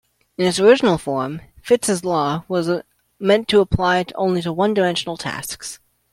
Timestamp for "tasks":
5.15-5.77